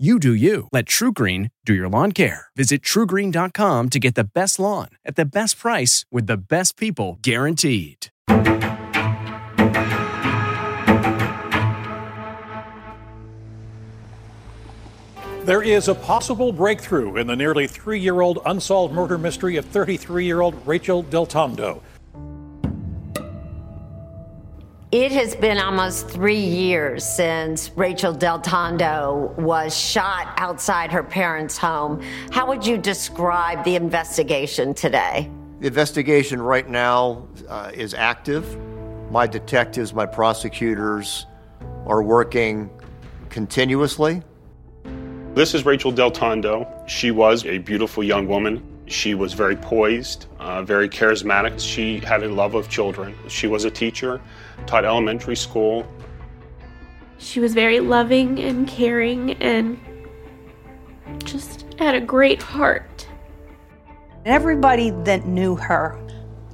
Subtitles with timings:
[0.00, 0.66] You do you.
[0.72, 2.46] Let TruGreen do your lawn care.
[2.56, 7.18] Visit trugreen.com to get the best lawn at the best price with the best people
[7.20, 8.06] guaranteed.
[15.44, 19.66] There is a possible breakthrough in the nearly three year old unsolved murder mystery of
[19.66, 21.82] 33 year old Rachael Del Tondo.
[24.92, 31.56] It has been almost three years since Rachael Del Tondo was shot outside her parents'
[31.56, 32.02] home.
[32.32, 35.30] How would you describe the investigation today?
[35.60, 38.58] The investigation right now uh, is active.
[39.12, 41.24] My detectives, my prosecutors
[41.86, 42.68] are working
[43.28, 44.24] continuously.
[45.34, 46.66] This is Rachael Del Tondo.
[46.88, 48.60] She was a beautiful young woman.
[48.90, 51.60] She was very poised, uh, very charismatic.
[51.60, 53.14] She had a love of children.
[53.28, 54.20] She was a teacher,
[54.66, 55.86] taught elementary school.
[57.18, 59.78] She was very loving and caring and
[61.22, 63.06] just had a great heart.
[64.24, 65.96] Everybody that knew her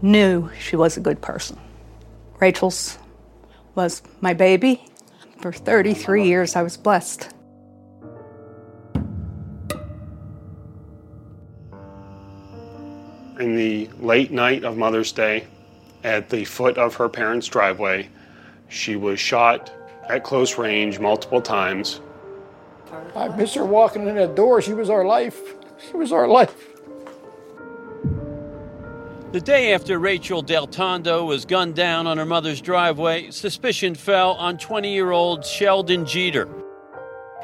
[0.03, 1.59] knew she was a good person.
[2.39, 2.99] Rachael's
[3.75, 4.85] was my baby.
[5.41, 7.31] For 33 years, I was blessed.
[13.39, 15.47] In the late night of Mother's Day,
[16.03, 18.09] at the foot of her parents' driveway,
[18.69, 19.71] she was shot
[20.09, 22.01] at close range multiple times.
[23.15, 24.63] I miss her walking in that door.
[24.63, 25.39] She was our life.
[25.91, 26.55] She was our life.
[29.33, 34.33] The day after Rachael Del Tondo was gunned down on her mother's driveway, suspicion fell
[34.33, 36.49] on 20 year old Sheldon Jeter.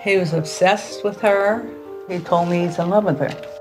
[0.00, 1.68] He was obsessed with her.
[2.08, 3.51] He told me he's in love with her.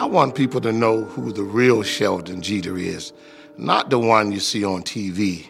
[0.00, 3.12] I want people to know who the real Sheldon Jeter is,
[3.56, 5.48] not the one you see on TV.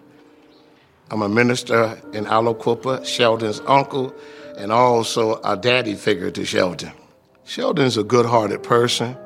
[1.10, 4.14] I'm a minister in Aliquippa, Sheldon's uncle,
[4.56, 6.92] and also a daddy figure to Sheldon.
[7.44, 9.18] Sheldon's a good hearted person.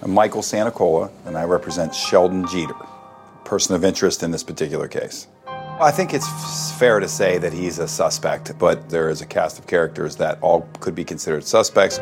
[0.00, 2.76] I'm Michael Santicola, and I represent Sheldon Jeter,
[3.44, 5.26] person of interest in this particular case.
[5.46, 9.58] I think it's fair to say that he's a suspect, but there is a cast
[9.58, 12.00] of characters that all could be considered suspects.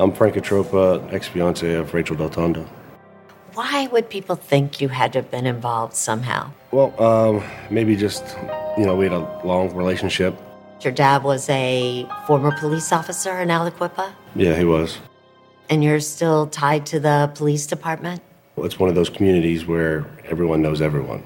[0.00, 2.66] I'm Frank Catroppa, ex fiance of Rachael Del Tondo.
[3.52, 6.52] Why would people think you had to have been involved somehow?
[6.70, 8.24] Well, um, maybe just,
[8.78, 10.34] you know, we had a long relationship.
[10.80, 14.96] Your dad was a former police officer in Aliquippa, Yeah, he was.
[15.68, 18.22] and you're still tied to the police department?
[18.56, 21.22] Well, It's one of those communities where everyone knows everyone.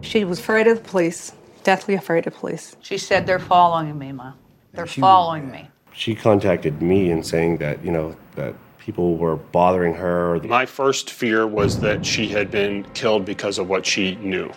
[0.00, 1.30] She was afraid of the police,
[1.62, 2.74] deathly afraid of police.
[2.80, 4.32] She said, They're following me, Ma.
[4.72, 5.68] They're following me.
[5.94, 10.40] She contacted me and saying that, you know, that people were bothering her.
[10.40, 14.52] My first fear was that she had been killed because of what she knew.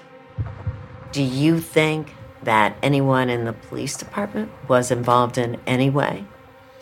[1.12, 6.26] Do you think that anyone in the police department was involved in any way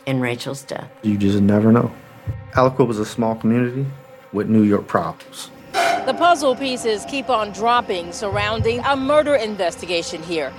[0.06, 0.90] in Rachael's death?
[1.02, 1.92] You just never know.
[2.54, 3.86] Aliquippa was a small community
[4.32, 5.50] with New York problems.
[6.06, 10.54] The puzzle pieces keep on dropping surrounding a murder investigation here.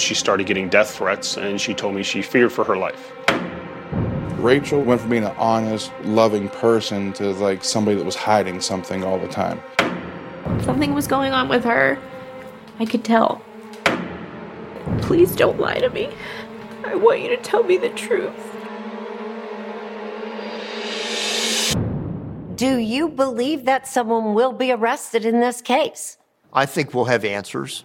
[0.00, 3.12] She started getting death threats, and she told me she feared for her life.
[4.38, 9.04] Rachael went from being an honest, loving person to like somebody that was hiding something
[9.04, 9.60] all the time.
[10.62, 11.98] Something was going on with her.
[12.78, 13.42] I could tell.
[15.02, 16.08] Please don't lie to me.
[16.84, 18.32] I want you to tell me the truth.
[22.54, 26.16] Do you believe that someone will be arrested in this case?
[26.52, 27.84] I think we'll have answers.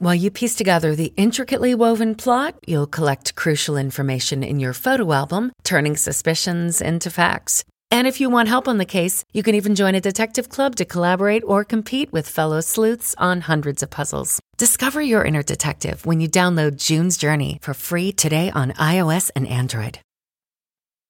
[0.00, 5.12] While you piece together the intricately woven plot, you'll collect crucial information in your photo
[5.12, 7.64] album, turning suspicions into facts.
[7.90, 10.76] And if you want help on the case, you can even join a detective club
[10.76, 14.40] to collaborate or compete with fellow sleuths on hundreds of puzzles.
[14.56, 19.46] Discover your inner detective when you download June's Journey for free today on iOS and
[19.46, 19.98] Android.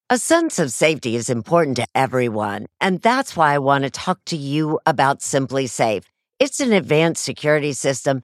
[0.09, 4.19] A sense of safety is important to everyone, and that's why I want to talk
[4.25, 6.03] to you about SimpliSafe.
[6.39, 8.23] It's an advanced security system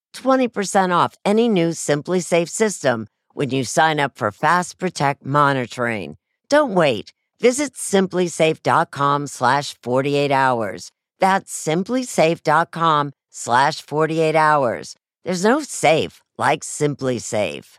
[0.13, 6.17] 20% off any new SimpliSafe system when you sign up for Fast Protect monitoring.
[6.49, 7.13] Don't wait.
[7.39, 10.91] Visit simplisafe.com slash 48 hours.
[11.19, 14.95] That's simplisafe.com slash 48 hours.
[15.23, 17.77] There's no safe like SimpliSafe.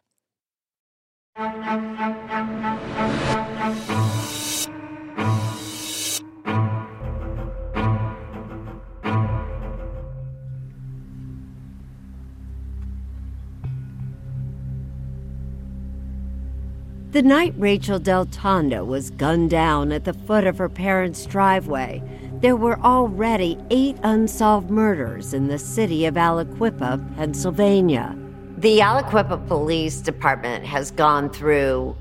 [17.12, 22.02] The night Rachael Del Tondo was gunned down at the foot of her parents' driveway,
[22.40, 28.16] there were already eight unsolved murders in the city of Aliquippa, Pennsylvania.
[28.56, 31.94] The Aliquippa Police Department has gone through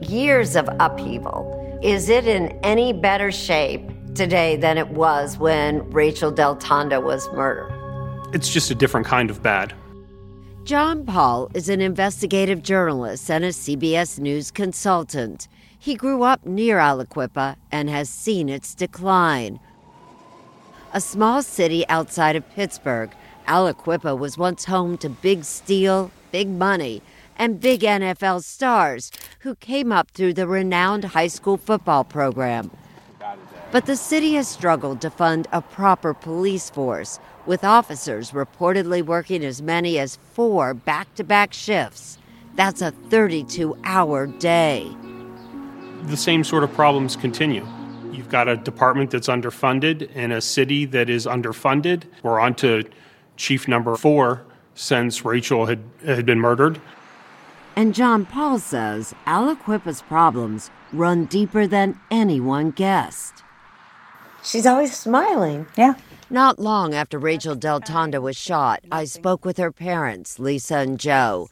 [0.00, 1.78] years of upheaval.
[1.82, 7.30] Is it in any better shape today than it was when Rachael Del Tondo was
[7.34, 7.70] murdered?
[8.32, 9.74] It's just a different kind of bad.
[10.66, 15.46] John Paul is an investigative journalist and a CBS News consultant.
[15.78, 19.60] He grew up near Aliquippa and has seen its decline.
[20.92, 23.12] A small city outside of Pittsburgh,
[23.46, 27.00] Aliquippa was once home to big steel, big money,
[27.38, 32.72] and big NFL stars who came up through the renowned high school football program.
[33.70, 39.44] But the city has struggled to fund a proper police force, with officers reportedly working
[39.44, 42.18] as many as four back to back shifts.
[42.54, 44.90] That's a 32 hour day.
[46.04, 47.66] The same sort of problems continue.
[48.12, 52.04] You've got a department that's underfunded and a city that is underfunded.
[52.22, 52.84] We're on to
[53.36, 56.80] chief number four since Rachael had, had been murdered.
[57.74, 63.42] And John Paul says Aliquippa's problems run deeper than anyone guessed.
[64.42, 65.66] She's always smiling.
[65.76, 65.94] Yeah.
[66.28, 70.98] Not long after Rachael Del Tondo was shot, I spoke with her parents, Lisa and
[70.98, 71.48] Joe.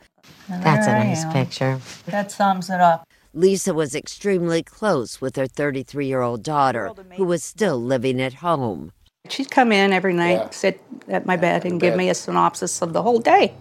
[0.48, 1.80] That's a nice picture.
[2.06, 3.06] That sums it up.
[3.32, 8.34] Lisa was extremely close with her 33 year old daughter, who was still living at
[8.34, 8.90] home.
[9.28, 12.92] She'd come in every night, sit at my bed, and give me a synopsis of
[12.92, 13.54] the whole day.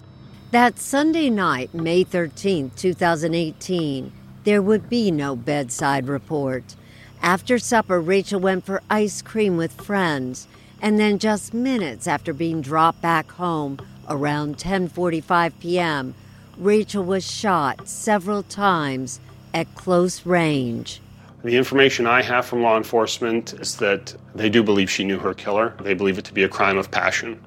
[0.49, 4.11] That Sunday night, May 13th, 2018,
[4.43, 6.75] there would be no bedside report.
[7.21, 10.47] After supper, Rachael went for ice cream with friends,
[10.83, 16.13] and then just minutes after being dropped back home around 10:45 p.m.,
[16.57, 19.19] Rachael was shot several times
[19.53, 21.01] at close range.
[21.43, 25.33] The information I have from law enforcement is that they do believe she knew her
[25.33, 25.73] killer.
[25.81, 27.41] They believe it to be a crime of passion.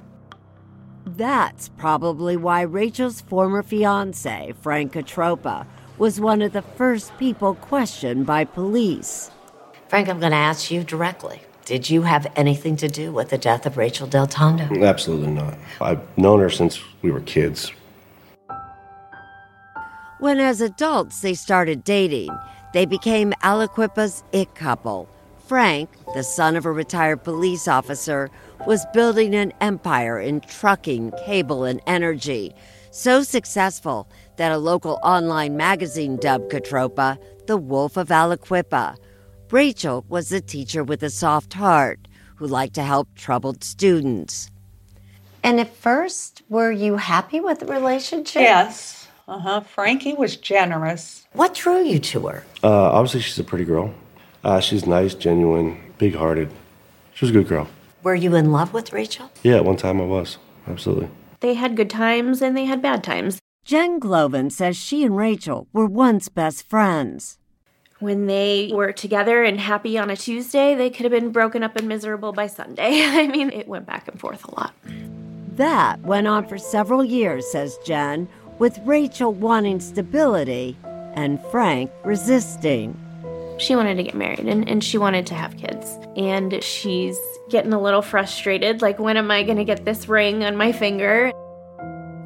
[1.04, 5.66] That's probably why Rachael's former fiance, Frank Catroppa,
[5.98, 9.30] was one of the first people questioned by police.
[9.88, 11.40] Frank, I'm going to ask you directly.
[11.66, 14.68] Did you have anything to do with the death of Rachael Del Tondo?
[14.84, 15.58] Absolutely not.
[15.80, 17.72] I've known her since we were kids.
[20.20, 22.30] When, as adults, they started dating,
[22.72, 25.08] they became Aliquippa's it couple.
[25.48, 28.30] Frank, the son of a retired police officer,
[28.64, 32.54] was building an empire in trucking, cable, and energy.
[32.92, 38.96] So successful that a local online magazine dubbed Catroppa the Wolf of Aliquippa.
[39.50, 44.50] Rachael was a teacher with a soft heart who liked to help troubled students.
[45.42, 48.42] And at first, were you happy with the relationship?
[48.42, 49.06] Yes.
[49.28, 49.60] Uh huh.
[49.60, 51.26] Frankie was generous.
[51.32, 52.44] What drew you to her?
[52.62, 53.94] Uh, obviously, she's a pretty girl.
[54.42, 56.50] Uh, she's nice, genuine, big hearted.
[57.14, 57.68] She was a good girl.
[58.02, 59.30] Were you in love with Rachael?
[59.42, 60.38] Yeah, at one time I was.
[60.66, 61.08] Absolutely.
[61.40, 63.38] They had good times and they had bad times.
[63.64, 67.38] Jen Glovin says she and Rachael were once best friends.
[67.98, 71.76] When they were together and happy on a Tuesday, they could have been broken up
[71.76, 73.02] and miserable by Sunday.
[73.04, 74.74] I mean, it went back and forth a lot.
[75.54, 80.76] That went on for several years, says Jen, with Rachael wanting stability
[81.14, 82.94] and Frank resisting.
[83.58, 85.98] She wanted to get married and, and she wanted to have kids.
[86.16, 90.44] And she's getting a little frustrated like, when am I going to get this ring
[90.44, 91.32] on my finger?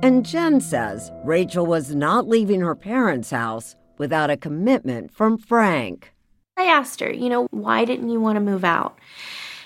[0.03, 6.11] And Jen says Rachael was not leaving her parents' house without a commitment from Frank.
[6.57, 8.99] I asked her, you know, why didn't you want to move out?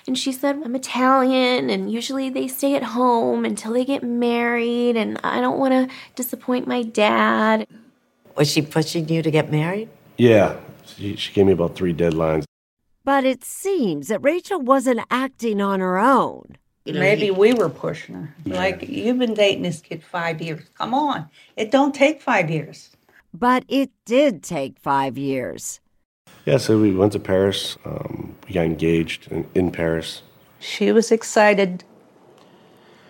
[0.08, 4.96] And she said, I'm Italian, and usually they stay at home until they get married,
[4.96, 7.68] and I don't want to disappoint my dad.
[8.36, 9.88] Was she pushing you to get married?
[10.18, 12.44] Yeah, she, she gave me about three deadlines.
[13.04, 16.56] But it seems that Rachael wasn't acting on her own.
[16.84, 18.34] Maybe we were pushing her.
[18.44, 20.64] Like, you've been dating this kid five years.
[20.74, 21.28] Come on.
[21.56, 22.90] It don't take five years.
[23.34, 25.80] But it did take five years.
[26.46, 27.76] Yeah, so we went to Paris.
[27.84, 30.22] Um, we got engaged in, in Paris.
[30.60, 31.82] She was excited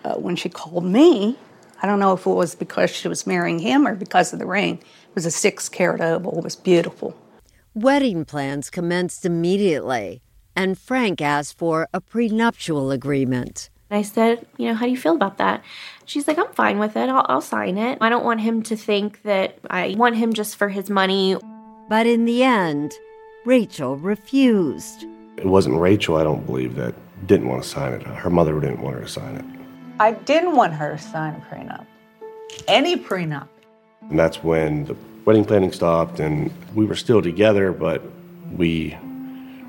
[0.03, 1.37] uh, when she called me.
[1.83, 4.47] I don't know if it was because she was marrying him or because of the
[4.47, 4.77] ring.
[4.79, 7.15] It was a six carat oval, It was beautiful.
[7.75, 10.23] Wedding plans commenced immediately,
[10.55, 13.69] and Frank asked for a prenuptial agreement.
[13.91, 15.63] I said, you know, how do you feel about that?
[16.05, 17.07] She's like, I'm fine with it.
[17.09, 17.99] I'll, I'll sign it.
[18.01, 21.37] I don't want him to think that I want him just for his money.
[21.87, 22.93] But in the end,
[23.45, 25.05] Rachael refused.
[25.37, 26.95] It wasn't Rachael, I don't believe, that
[27.27, 28.01] didn't want to sign it.
[28.03, 29.45] Her mother didn't want her to sign it.
[29.99, 31.85] I didn't want her to sign a prenup.
[32.67, 33.47] Any prenup.
[34.09, 38.01] And that's when the wedding planning stopped, and we were still together, but
[38.51, 38.97] we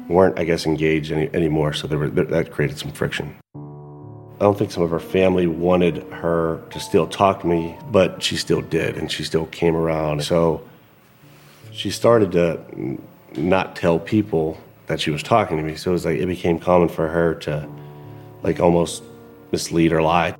[0.09, 3.35] weren't, I guess, engaged any, anymore, so there were, that created some friction.
[4.39, 8.23] I don't think some of her family wanted her to still talk to me, but
[8.23, 10.23] she still did, and she still came around.
[10.25, 10.63] So
[11.73, 13.01] she started to
[13.35, 15.75] not tell people that she was talking to me.
[15.75, 17.67] So it was like it became common for her to,
[18.43, 19.03] like, almost
[19.53, 20.37] mislead or lie.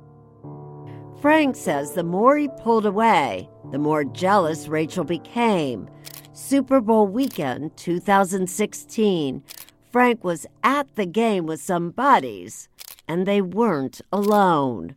[1.19, 5.89] Frank says the more he pulled away, the more jealous Rachael became.
[6.33, 9.43] Super Bowl weekend 2016,
[9.91, 12.69] Frank was at the game with some buddies
[13.07, 14.95] and they weren't alone.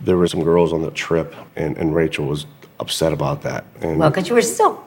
[0.00, 2.46] There were some girls on the trip, and, and Rachael was
[2.78, 3.64] upset about that.
[3.80, 4.82] And well, because you were still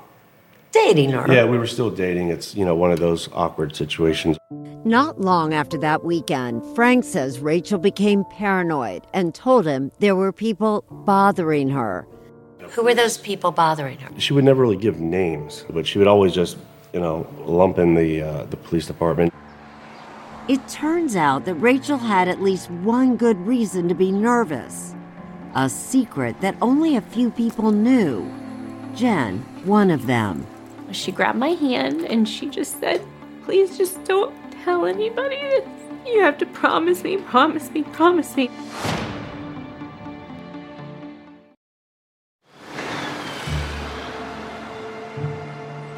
[0.72, 1.32] dating her.
[1.32, 2.30] Yeah, we were still dating.
[2.30, 4.38] It's, you know, one of those awkward situations.
[4.86, 10.34] Not long after that weekend, Frank says Rachael became paranoid and told him there were
[10.34, 12.06] people bothering her.
[12.72, 14.20] Who were those people bothering her?
[14.20, 16.58] She would never really give names, but she would always just,
[16.92, 19.34] you know, lump in the uh, the police department.
[20.48, 24.94] It turns out that Rachael had at least one good reason to be nervous
[25.56, 28.30] a secret that only a few people knew.
[28.96, 30.46] Jen, one of them.
[30.92, 33.06] She grabbed my hand and she just said,
[33.44, 34.34] Please just don't
[34.64, 35.68] tell anybody this.
[36.06, 38.50] You have to promise me, promise me, promise me.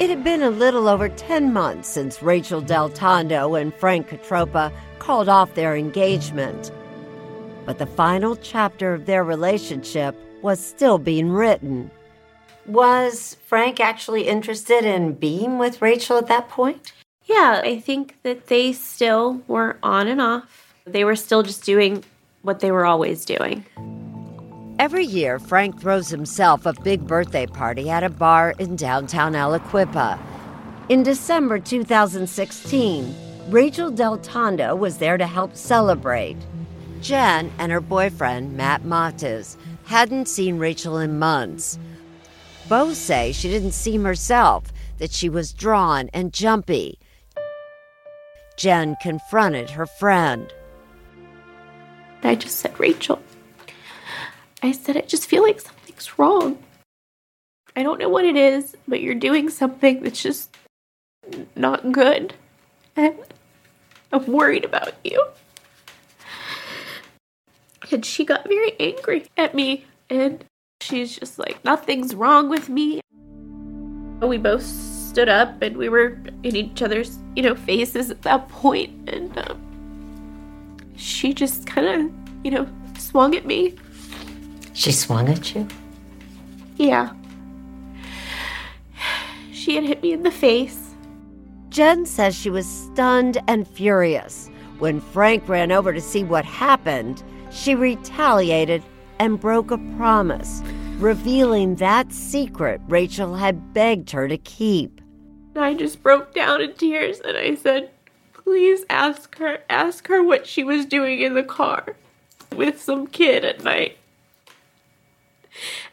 [0.06, 4.72] It had been a little over 10 months since Rachael Del Tondo and Frank Catroppa
[5.00, 6.70] called off their engagement.
[7.64, 11.90] But the final chapter of their relationship was still being written.
[12.66, 16.92] Was Frank actually interested in being with Rachael at that point?
[17.24, 20.72] Yeah, I think that they still were on and off.
[20.84, 22.04] They were still just doing
[22.42, 23.66] what they were always doing.
[24.78, 30.18] Every year, Frank throws himself a big birthday party at a bar in downtown Aliquippa.
[30.90, 33.14] In December 2016,
[33.48, 36.36] Rachael Del Tondo was there to help celebrate.
[37.00, 39.56] Jen and her boyfriend, Matt Mates,
[39.86, 41.78] hadn't seen Rachael in months.
[42.68, 46.98] Both say she didn't seem herself, that she was drawn and jumpy.
[48.58, 50.52] Jen confronted her friend.
[52.22, 53.22] I just said, Rachel,
[54.66, 56.58] I said, I just feel like something's wrong.
[57.76, 60.56] I don't know what it is, but you're doing something that's just
[61.54, 62.34] not good.
[62.96, 63.14] And
[64.12, 65.24] I'm worried about you.
[67.92, 69.84] And she got very angry at me.
[70.08, 70.44] And
[70.80, 73.00] she's just like, nothing's wrong with me.
[74.20, 78.48] We both stood up and we were in each other's, you know, faces at that
[78.48, 79.10] point.
[79.10, 82.10] And um, she just kind of,
[82.44, 82.66] you know,
[82.98, 83.74] swung at me.
[84.76, 85.66] She swung at you?
[86.76, 87.10] Yeah.
[89.50, 90.94] She had hit me in the face.
[91.70, 94.50] Jen says she was stunned and furious.
[94.78, 98.82] When Frank ran over to see what happened, she retaliated
[99.18, 100.62] and broke a promise,
[100.98, 105.00] revealing that secret Rachael had begged her to keep.
[105.56, 107.90] I just broke down in tears and I said,
[108.34, 111.96] Please ask her, ask her what she was doing in the car
[112.54, 113.96] with some kid at night.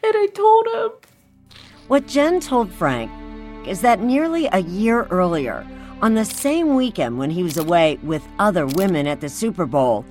[0.02, 0.90] And I told him.
[1.88, 3.10] What Jen told Frank
[3.66, 5.66] is that nearly a year earlier,
[6.02, 10.04] on the same weekend when he was away with other women at the Super Bowl,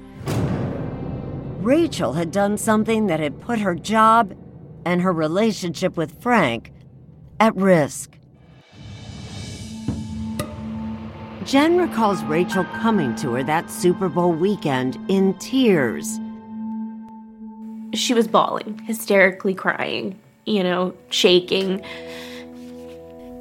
[1.61, 4.35] Rachael had done something that had put her job
[4.85, 6.71] and her relationship with Frank
[7.39, 8.17] at risk.
[11.45, 16.19] Jen recalls Rachael coming to her that Super Bowl weekend in tears.
[17.93, 21.83] She was bawling, hysterically crying, you know, shaking.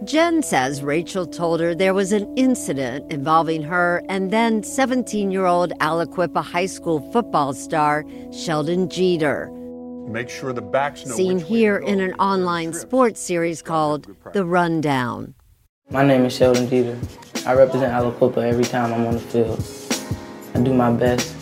[0.04, 5.46] Jen says Rachael told her there was an incident involving her and then 17 year
[5.46, 9.48] old Aliquippa High School football star Sheldon Jeter.
[10.08, 15.34] Make sure the backs know Seen here in an online sports series called The Rundown.
[15.90, 16.98] My name is Sheldon Jeter.
[17.46, 19.64] I represent Aliquippa every time I'm on the field.
[20.54, 21.34] I do my best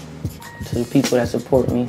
[0.66, 1.88] to the people that support me.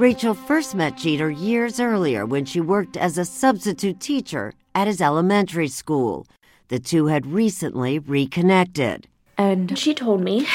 [0.00, 5.02] Rachael first met Jeter years earlier when she worked as a substitute teacher at his
[5.02, 6.26] elementary school.
[6.68, 9.08] The two had recently reconnected.
[9.36, 10.48] And she told me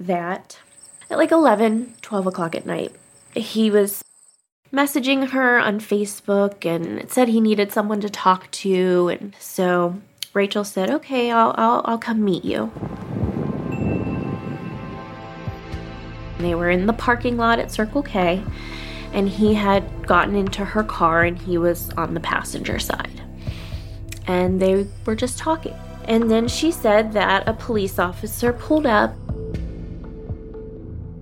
[0.00, 0.58] that
[1.10, 2.96] at like 11, 12 o'clock at night,
[3.34, 4.02] he was
[4.72, 9.08] messaging her on Facebook and said he needed someone to talk to.
[9.08, 10.00] And so
[10.32, 12.72] Rachael said, okay, I'll, I'll, I'll come meet you.
[16.38, 18.42] They were in the parking lot at Circle K,
[19.12, 23.22] and he had gotten into her car and he was on the passenger side.
[24.26, 25.74] And they were just talking.
[26.04, 29.14] And then she said that a police officer pulled up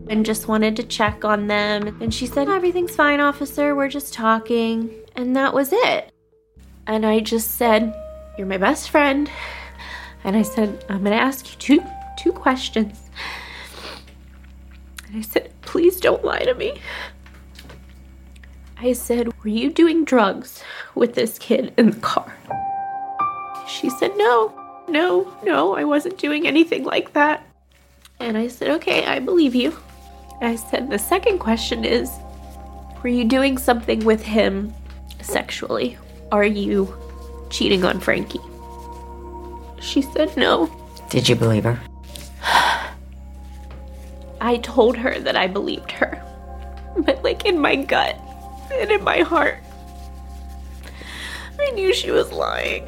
[0.09, 2.01] and just wanted to check on them.
[2.01, 3.75] And she said, Everything's fine, officer.
[3.75, 4.95] We're just talking.
[5.17, 6.13] And that was it.
[6.87, 7.95] And I just said,
[8.39, 9.31] You're my best friend.
[10.25, 11.85] And I said, I'm going to ask you two,
[12.17, 13.06] two questions.
[15.17, 16.79] I said, Please don't lie to me.
[18.77, 20.63] I said, Were you doing drugs
[20.95, 22.37] with this kid in the car?
[23.67, 24.53] She said, No,
[24.89, 27.47] no, no, I wasn't doing anything like that.
[28.21, 29.75] And I said, Okay, I believe you.
[30.43, 32.11] I said, The second question is,
[33.03, 34.75] Were you doing something with him
[35.23, 35.97] sexually?
[36.31, 36.95] Are you
[37.49, 38.41] cheating on Frankie?
[39.81, 40.71] She said, No.
[41.09, 41.81] Did you believe her?
[44.47, 46.23] I told her that I believed her.
[46.99, 48.17] But, like, in my gut
[48.73, 49.59] and in my heart,
[51.59, 52.87] I knew she was lying.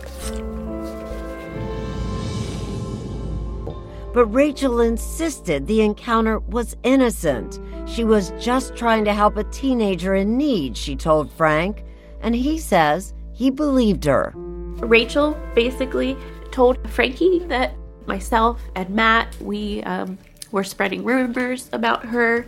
[4.14, 7.58] But Rachael insisted the encounter was innocent.
[7.88, 11.82] She was just trying to help a teenager in need, she told Frank,
[12.20, 14.32] and he says he believed her.
[14.36, 16.16] Rachael basically
[16.52, 17.74] told Frankie that
[18.06, 20.18] myself and Matt, we um,
[20.50, 22.46] were spreading rumors about her,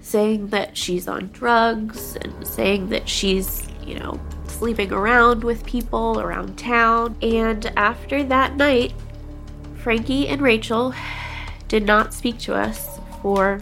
[0.00, 6.20] saying that she's on drugs and saying that she's, you know, sleeping around with people
[6.20, 7.16] around town.
[7.22, 8.92] And after that night,
[9.76, 10.94] Frankie and Rachael
[11.68, 13.60] did not speak to us for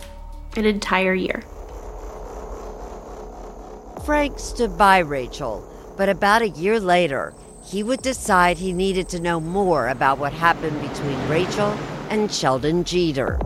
[0.57, 1.43] an entire year.
[4.05, 5.67] Frank stood by Rachael,
[5.97, 7.33] but about a year later,
[7.65, 12.85] he would decide he needed to know more about what happened between Rachael and Sheldon
[12.85, 13.39] Jeter.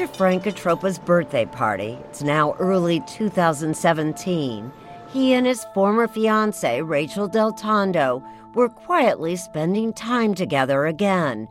[0.00, 4.72] After Frank Catroppa's birthday party, it's now early 2017,
[5.12, 11.48] he and his former fiancee, Rachael Del Tondo, were quietly spending time together again.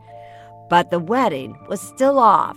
[0.68, 2.56] But the wedding was still off.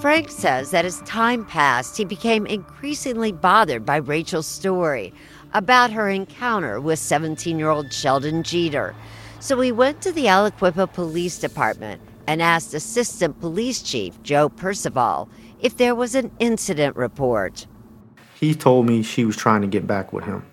[0.00, 5.14] Frank says that as time passed, he became increasingly bothered by Rachael's story
[5.54, 8.96] about her encounter with 17 year old Sheldon Jeter.
[9.38, 15.28] So he went to the Aliquippa Police Department and asked Assistant Police Chief Joe Percival
[15.60, 17.66] if there was an incident report.
[18.36, 20.46] He told me she was trying to get back with him,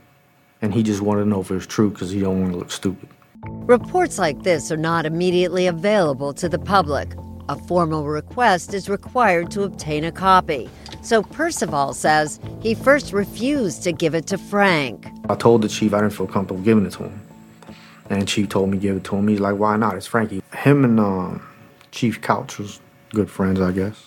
[0.60, 2.58] and he just wanted to know if it was true because he don't want to
[2.58, 3.10] look stupid.
[3.46, 7.14] Reports like this are not immediately available to the public.
[7.48, 10.68] A formal request is required to obtain a copy.
[11.04, 15.06] So Percival says he first refused to give it to Frank.
[15.30, 17.22] I told the chief I didn't feel comfortable giving it to him.
[18.10, 19.28] And the chief told me give it to him.
[19.28, 19.96] He's like, why not?
[19.96, 20.42] It's Frankie.
[20.54, 21.47] Him and um,
[21.98, 22.80] Chief Couch was
[23.10, 24.06] good friends, I guess.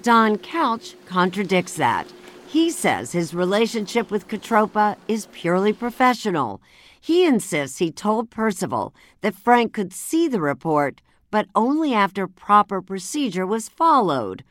[0.00, 2.06] Don Couch contradicts that.
[2.46, 6.62] He says his relationship with Catroppa is purely professional.
[7.00, 11.00] He insists he told Percival that Frank could see the report,
[11.32, 14.44] but only after proper procedure was followed.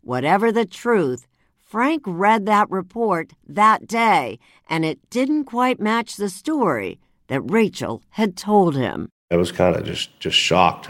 [0.00, 1.26] Whatever the truth,
[1.60, 8.00] Frank read that report that day, and it didn't quite match the story that Rachael
[8.12, 9.10] had told him.
[9.30, 10.88] I was kind of just just shocked.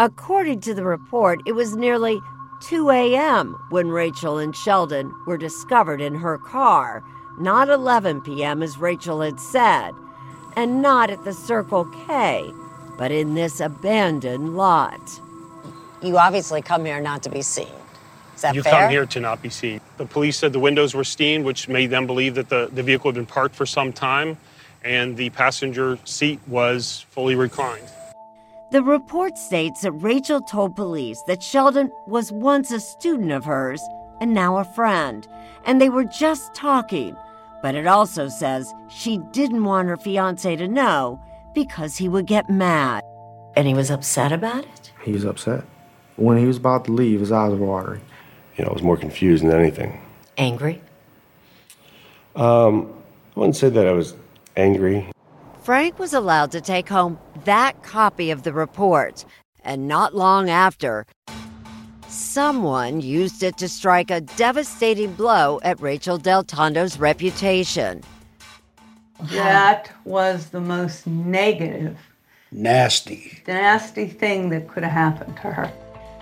[0.00, 2.22] According to the report, it was nearly
[2.62, 3.62] 2 a.m.
[3.68, 7.04] when Rachael and Sheldon were discovered in her car,
[7.38, 8.62] not 11 p.m.
[8.62, 9.92] as Rachael had said,
[10.56, 12.50] and not at the Circle K,
[12.96, 15.20] but in this abandoned lot.
[16.02, 17.68] You obviously come here not to be seen.
[18.34, 18.72] Is that you fair?
[18.72, 19.82] come here to not be seen.
[19.98, 23.10] The police said the windows were steamed, which made them believe that the, the vehicle
[23.10, 24.38] had been parked for some time,
[24.82, 27.86] and the passenger seat was fully reclined.
[28.70, 33.82] The report states that Rachael told police that Sheldon was once a student of hers
[34.20, 35.26] and now a friend,
[35.64, 37.16] and they were just talking.
[37.62, 41.20] But it also says she didn't want her fiance to know
[41.52, 43.02] because he would get mad.
[43.56, 44.92] And he was upset about it?
[45.02, 45.64] He was upset.
[46.14, 48.02] When he was about to leave, his eyes were watering.
[48.56, 50.00] You know, I was more confused than anything.
[50.38, 50.80] Angry?
[52.36, 52.94] Um,
[53.36, 54.14] I wouldn't say that I was
[54.56, 55.10] angry.
[55.70, 59.24] Frank was allowed to take home that copy of the report,
[59.62, 61.06] and not long after,
[62.08, 68.02] someone used it to strike a devastating blow at Rachael Del Tondo's reputation.
[69.30, 71.96] That was the most negative,
[72.50, 73.40] Nasty.
[73.46, 75.72] nasty thing that could have happened to her.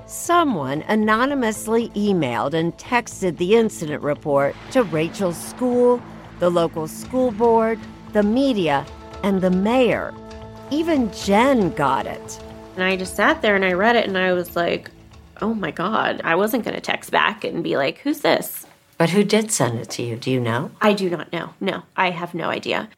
[0.04, 6.02] Someone anonymously emailed and texted the incident report to Rachael's school,
[6.38, 7.78] the local school board,
[8.12, 8.84] the media,
[9.22, 10.14] and the mayor.
[10.70, 12.40] Even Jen got it.
[12.74, 14.90] And I just sat there and I read it and I was like,
[15.40, 16.20] oh my God.
[16.24, 18.66] I wasn't going to text back and be like, who's this?
[18.98, 20.16] But who did send it to you?
[20.16, 20.70] Do you know?
[20.80, 21.50] I do not know.
[21.60, 22.88] No, I have no idea.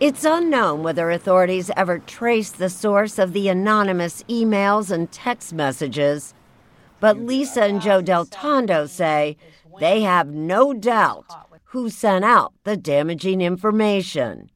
[0.00, 6.34] It's unknown whether authorities ever traced the source of the anonymous emails and text messages,
[7.00, 9.36] but Lisa and Joe Del Tondo say
[9.78, 11.26] they have no doubt
[11.66, 14.50] who sent out the damaging information.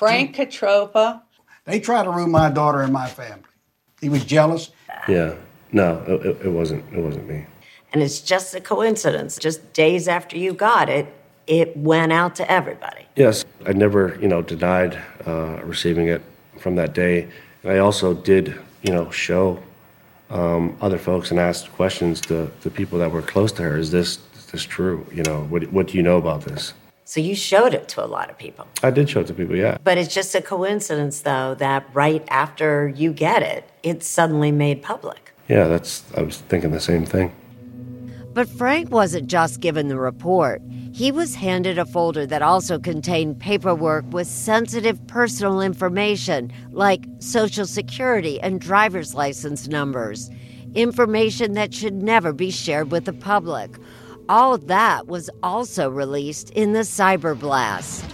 [0.00, 1.20] Frank Catroppa.
[1.66, 3.44] They tried to ruin my daughter and my family.
[4.00, 4.70] He was jealous.
[5.06, 5.34] Yeah.
[5.72, 6.82] No, it, it- it wasn't.
[6.92, 7.44] It wasn't me.
[7.92, 9.36] And it's just a coincidence.
[9.38, 11.06] Just days after you got it,
[11.46, 13.04] it went out to everybody.
[13.16, 16.22] Yes, I never, you know, denied uh, receiving it
[16.58, 17.28] from that day.
[17.62, 19.62] And I also did, you know, show
[20.30, 23.76] um, other folks and ask questions to the people that were close to her.
[23.76, 25.04] Is this is this true?
[25.12, 26.72] You know, what what do you know about this?
[27.10, 28.68] So you showed it to a lot of people.
[28.84, 29.56] I did show it to people.
[29.56, 29.78] Yeah.
[29.82, 34.80] But it's just a coincidence, though, that right after you get it, it's suddenly made
[34.80, 35.32] public.
[35.48, 36.04] Yeah, that's.
[36.16, 37.32] I was thinking the same thing.
[38.32, 40.62] But Frank wasn't just given the report.
[40.92, 47.66] He was handed a folder that also contained paperwork with sensitive personal information like social
[47.66, 50.30] security and driver's license numbers,
[50.76, 53.74] information that should never be shared with the public.
[54.30, 58.04] All of that was also released in the cyber blast.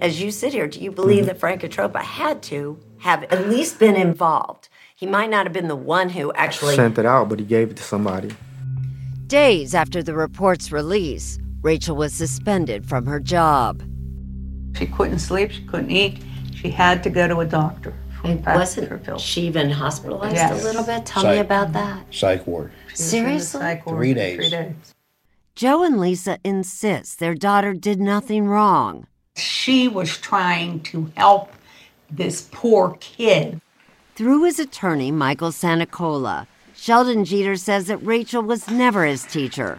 [0.00, 1.26] As you sit here, do you believe mm-hmm.
[1.26, 4.68] that Frank Catroppa had to have at least been involved?
[4.96, 7.70] He might not have been the one who actually Sent it out, but he gave
[7.70, 8.32] it to somebody.
[9.28, 13.80] Days after the report's release, Rachael was suspended from her job.
[14.76, 16.20] She couldn't sleep, she couldn't eat,
[16.52, 17.94] she had to go to a doctor.
[18.26, 19.22] For And wasn't her pills.
[19.22, 20.60] she even hospitalized Yes.
[20.62, 21.06] a little bit?
[21.06, 22.00] Tell Psych- me about that.
[22.12, 22.72] Psych ward.
[22.88, 23.60] She was in the Seriously?
[23.60, 24.36] psych ward Three days.
[24.36, 24.74] Three days.
[25.54, 29.06] Joe and Lisa insist their daughter did nothing wrong.
[29.36, 31.52] She was trying to help
[32.10, 33.60] this poor kid.
[34.14, 39.78] Through his attorney, Michael Santicola, Sheldon Jeter says that Rachael was never his teacher.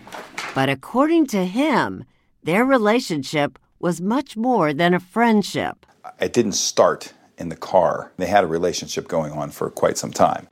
[0.56, 2.06] But according to him,
[2.44, 5.86] their relationship was much more than a friendship.
[6.20, 8.12] It didn't start in the car.
[8.18, 10.48] They had a relationship going on for quite some time.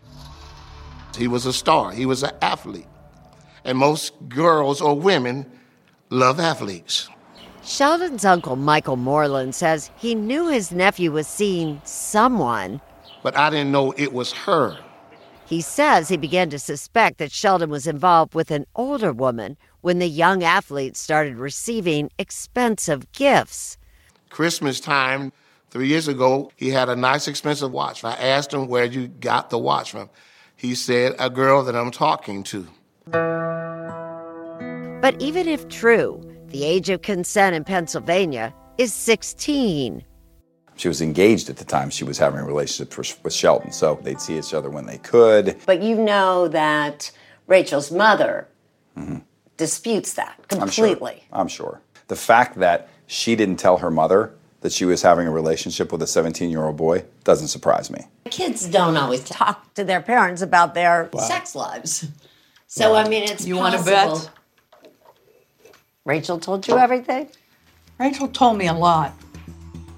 [1.18, 2.88] He was a star, he was an athlete.
[3.64, 5.46] And most girls or women
[6.10, 7.10] love athletes.
[7.64, 12.80] Sheldon's uncle, Michael Moreland, says he knew his nephew was seeing someone.
[13.24, 14.78] But I didn't know it was her.
[15.48, 20.00] He says he began to suspect that Sheldon was involved with an older woman when
[20.00, 23.78] the young athlete started receiving expensive gifts.
[24.30, 25.32] Christmas time,
[25.76, 28.06] three years ago, he had a nice, expensive watch.
[28.06, 30.10] I asked him where you got the watch from.
[30.56, 32.66] He said, a girl that I'm talking to.
[35.02, 40.02] But even if true, the age of consent in Pennsylvania is 16.
[40.78, 44.22] She was engaged at the time she was having a relationship with Sheldon, so they'd
[44.22, 45.58] see each other when they could.
[45.66, 47.12] But you know that
[47.48, 48.48] Rachael's mother
[48.98, 49.18] mm-hmm.
[49.58, 51.26] disputes that completely.
[51.34, 51.68] I'm sure.
[51.68, 51.82] I'm sure.
[52.08, 54.34] The fact that she didn't tell her mother
[54.66, 58.00] that she was having a relationship with a 17 year old boy doesn't surprise me.
[58.32, 62.08] Kids don't always talk to their parents about their sex lives.
[62.66, 64.22] So, I mean, it's You wanna possible.
[64.22, 64.30] bet?
[66.04, 67.30] Rachael told you everything?
[68.00, 69.14] Rachael told me a lot.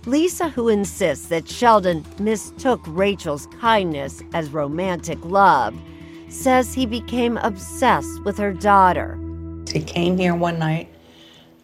[0.05, 5.73] Lisa, who insists that Sheldon mistook Rachael's kindness as romantic love,
[6.27, 9.17] says he became obsessed with her daughter.
[9.71, 10.93] He came here one night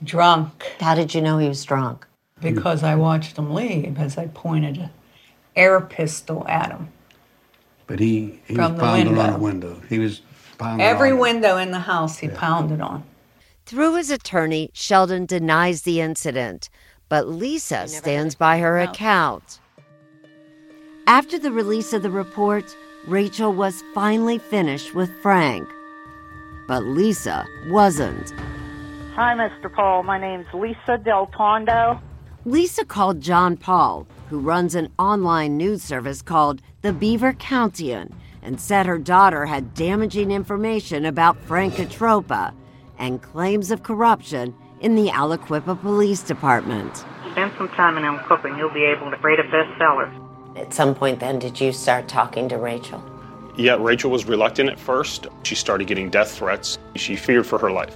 [0.06, 0.72] drunk.
[0.80, 2.08] How did you know he was drunk?
[2.44, 4.90] Because I watched him leave as I pointed an
[5.56, 6.90] air pistol at him.
[7.88, 9.36] But he, he From was the pounding on window.
[9.36, 9.82] a window.
[9.90, 10.22] He was
[10.58, 13.04] pounding Every on window in the house he pounded on.
[13.66, 16.70] Through his attorney, Sheldon denies the incident,
[17.10, 19.60] but Lisa stands by her account.
[21.08, 22.76] After the release of the report,
[23.08, 25.68] Rachael was finally finished with Frank.
[26.68, 28.32] But Lisa wasn't.
[29.16, 29.72] Hi, Mr.
[29.74, 30.04] Paul.
[30.04, 32.02] My name's Lisa Del Tondo.
[32.46, 38.60] Lisa called John Paul, who runs an online news service called The Beaver Countian, and
[38.60, 42.54] said her daughter had damaging information about Frank Catroppa
[43.00, 47.06] and claims of corruption in the Aliquippa Police Department.
[47.32, 50.12] Spend some time in Aliquippa and you'll be able to rate a bestseller.
[50.58, 53.02] At some point, then, did you start talking to Rachael?
[53.56, 55.28] Yeah, Rachael was reluctant at first.
[55.44, 56.78] She started getting death threats.
[56.98, 57.96] She feared for her life.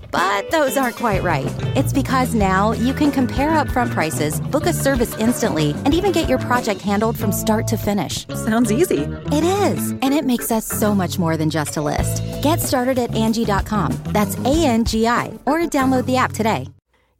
[0.11, 1.47] But those aren't quite right.
[1.75, 6.27] It's because now you can compare upfront prices, book a service instantly, and even get
[6.27, 8.27] your project handled from start to finish.
[8.27, 9.03] Sounds easy.
[9.31, 12.23] It is, and it makes us so much more than just a list.
[12.43, 13.93] Get started at Angie.com.
[14.07, 16.67] That's A N G I, or download the app today.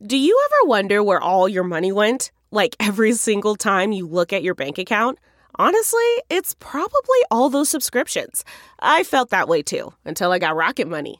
[0.06, 2.32] Do you ever wonder where all your money went?
[2.52, 5.20] Like every single time you look at your bank account?
[5.56, 8.44] Honestly, it's probably all those subscriptions.
[8.80, 11.20] I felt that way too until I got Rocket Money.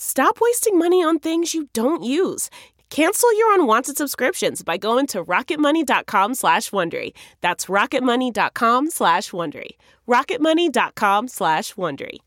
[0.00, 2.50] Stop wasting money on things you don't use.
[2.88, 7.10] Cancel your unwanted subscriptions by going to rocketmoney.com slash Wondery.
[7.40, 9.70] That's rocketmoney.com slash Wondery.
[10.06, 12.18] rocketmoney.com slash Wondery.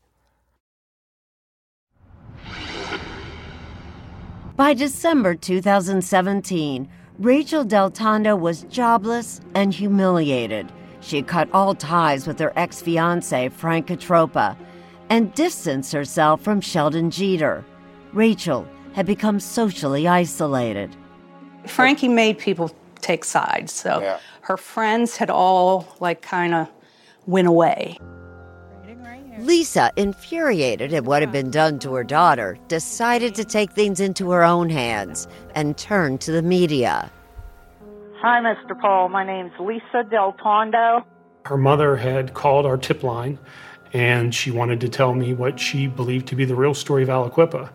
[4.54, 10.70] By December 2017, Rachael Del Tondo was jobless and humiliated.
[11.00, 14.58] She had cut all ties with her ex fiance, Frank Catroppa,
[15.12, 17.62] and distanced herself from Sheldon Jeter.
[18.14, 20.96] Rachael had become socially isolated.
[21.66, 22.70] Frankie made people
[23.02, 26.66] take sides, so her friends had all like kind of
[27.26, 27.98] went away.
[29.38, 34.30] Lisa, infuriated at what had been done to her daughter, decided to take things into
[34.30, 37.10] her own hands and turn to the media.
[38.22, 38.78] Hi, Mr.
[38.80, 39.10] Paul.
[39.10, 41.04] My name's Lisa Del Tondo.
[41.44, 43.38] Her mother had called our tip line
[43.92, 47.08] and she wanted to tell me what she believed to be the real story of
[47.08, 47.70] Aliquippa.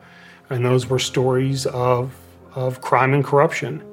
[0.50, 2.16] And those were stories of,
[2.56, 3.84] of crime and corruption.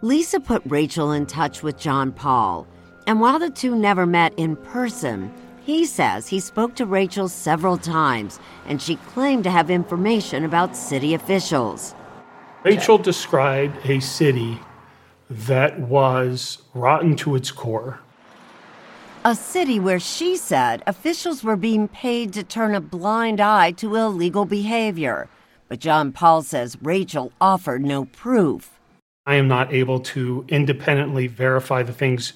[0.00, 2.66] Lisa put Rachael in touch with John Paul.
[3.06, 5.32] And while the two never met in person,
[5.64, 10.76] he says he spoke to Rachael several times and she claimed to have information about
[10.76, 11.94] city officials.
[12.64, 14.58] Rachael described a city
[15.30, 18.00] that was rotten to its core.
[19.24, 23.94] A city where she said officials were being paid to turn a blind eye to
[23.94, 25.28] illegal behavior.
[25.68, 28.80] But John Paul says Rachael offered no proof.
[29.24, 32.32] I am not able to independently verify the things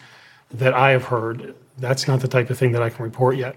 [0.52, 1.56] that I have heard.
[1.76, 3.56] That's not the type of thing that I can report yet.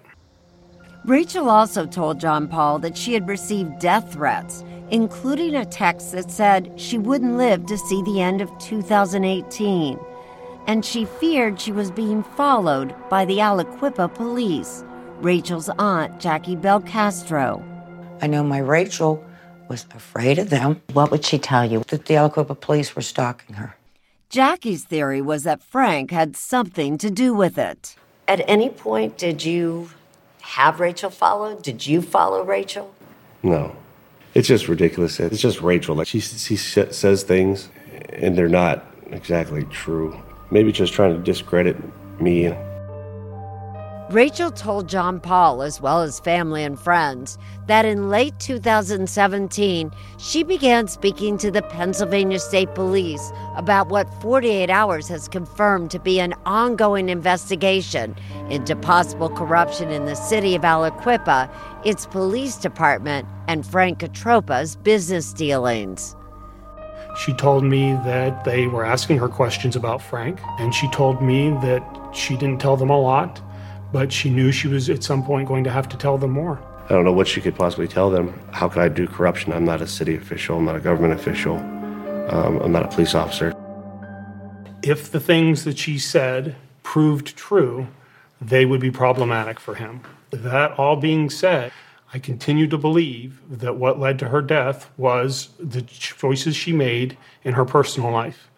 [1.05, 6.31] Rachael also told John Paul that she had received death threats, including a text that
[6.31, 9.99] said she wouldn't live to see the end of 2018
[10.69, 14.83] and she feared she was being followed by the Aliquippa police,
[15.19, 17.63] Rachael's aunt, Jackie Belcastro.
[18.21, 19.25] I know my Rachael
[19.67, 20.79] was afraid of them.
[20.93, 21.79] What would she tell you?
[21.87, 23.75] That the Aliquippa police were stalking her.
[24.29, 27.95] Jackie's theory was that Frank had something to do with it.
[28.27, 29.89] At any point, did you
[30.41, 31.63] have Rachael followed?
[31.63, 32.93] Did you follow Rachael?
[33.41, 33.75] No.
[34.35, 35.19] It's just ridiculous.
[35.19, 35.95] It's just Rachael.
[35.95, 37.69] Like she, she says things,
[38.09, 41.77] and they're not exactly true maybe just trying to discredit
[42.19, 42.53] me.
[44.09, 50.41] Rachael told John Paul, as well as family and friends, that in late 2017, she
[50.41, 56.19] began speaking to the Pennsylvania State Police about what 48 Hours has confirmed to be
[56.19, 58.15] an ongoing investigation
[58.49, 61.47] into possible corruption in the city of Aliquippa,
[61.85, 66.15] its police department, and Frank Catroppa's business dealings.
[67.19, 71.49] She told me that they were asking her questions about Frank, and she told me
[71.61, 73.41] that she didn't tell them a lot,
[73.91, 76.61] but she knew she was at some point going to have to tell them more.
[76.85, 78.39] I don't know what she could possibly tell them.
[78.51, 79.51] How could I do corruption?
[79.51, 83.13] I'm not a city official, I'm not a government official, um, I'm not a police
[83.13, 83.53] officer.
[84.81, 87.87] If the things that she said proved true,
[88.39, 90.03] they would be problematic for him.
[90.31, 91.73] That all being said,
[92.11, 97.15] I continue to believe that what led to her death was the choices she made
[97.43, 98.49] in her personal life.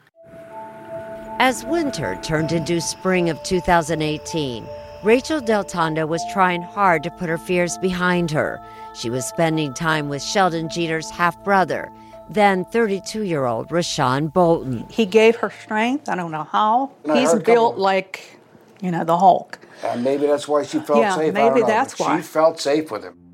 [1.40, 4.66] As winter turned into spring of 2018,
[5.04, 8.62] Rachael Del Tondo was trying hard to put her fears behind her.
[8.94, 11.92] She was spending time with Sheldon Jeter's half brother,
[12.30, 14.86] then 32 year old Rashawn Bolton.
[14.90, 16.08] He gave her strength.
[16.08, 16.92] I don't know how.
[17.12, 18.40] He's built like,
[18.82, 19.60] you know, the Hulk.
[19.84, 21.34] And maybe that's why she felt yeah, safe.
[21.34, 22.18] Maybe that's why.
[22.18, 23.31] She felt safe with him.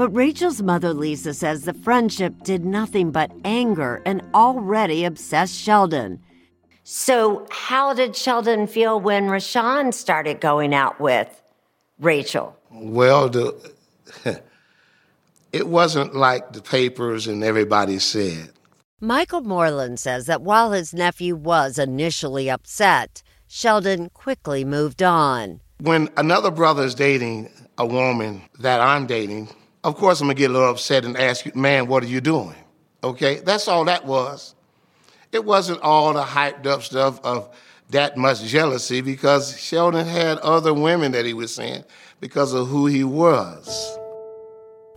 [0.00, 6.22] But Rachael's mother, Lisa, says the friendship did nothing but anger an already obsessed Sheldon.
[6.84, 11.42] So, how did Sheldon feel when Rashawn started going out with
[11.98, 12.56] Rachael?
[12.70, 13.72] Well, the,
[15.52, 18.52] it wasn't like the papers and everybody said.
[19.02, 25.60] Michael Moreland says that while his nephew was initially upset, Sheldon quickly moved on.
[25.78, 29.50] When another brother is dating a woman that I'm dating,
[29.82, 32.20] of course, I'm gonna get a little upset and ask you, man, what are you
[32.20, 32.54] doing?
[33.02, 34.54] Okay, that's all that was.
[35.32, 37.54] It wasn't all the hyped up stuff of
[37.90, 41.84] that much jealousy because Sheldon had other women that he was seeing
[42.20, 43.96] because of who he was.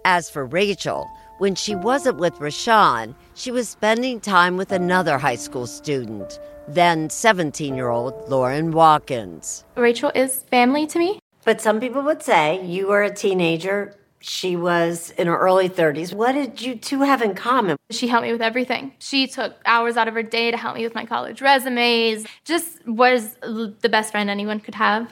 [0.06, 5.36] As for Rachael, when she wasn't with Rashawn, she was spending time with another high
[5.36, 9.64] school student, then 17 year old Lauren Watkins.
[9.76, 11.20] Rachael is family to me.
[11.46, 16.14] But some people would say you were a teenager, she was in her early 30s.
[16.14, 17.78] What did you two have in common?
[17.92, 18.94] She helped me with everything.
[19.00, 22.26] She took hours out of her day to help me with my college resumes.
[22.46, 25.12] Just was the best friend anyone could have.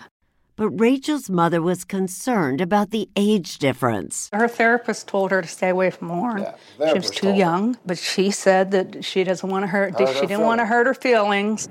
[0.55, 4.29] But Rachael's mother was concerned about the age difference.
[4.31, 6.43] Her therapist told her to stay away from Lauren.
[6.79, 9.99] Yeah, she was too young, but she said that she doesn't want to hurt.
[9.99, 11.67] hurt she didn't want to hurt her feelings.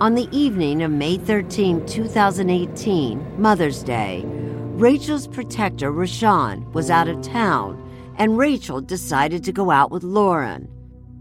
[0.00, 4.24] On the evening of May 13, 2018, Mother's Day,
[4.82, 7.80] Rachael's protector, Rashawn, was out of town,
[8.18, 10.68] and Rachael decided to go out with Lauren.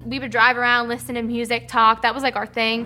[0.03, 2.01] We would drive around, listen to music, talk.
[2.01, 2.85] That was like our thing.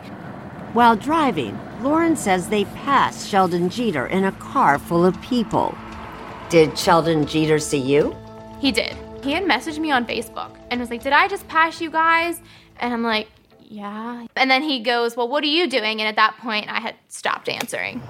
[0.73, 5.77] While driving, Lauren says they passed Sheldon Jeter in a car full of people.
[6.49, 8.13] Did Sheldon Jeter see you?
[8.59, 8.97] He did.
[9.23, 12.41] He had messaged me on Facebook and was like, Did I just pass you guys?
[12.81, 13.29] And I'm like,
[13.61, 14.27] Yeah.
[14.35, 16.01] And then he goes, Well, what are you doing?
[16.01, 18.01] And at that point, I had stopped answering.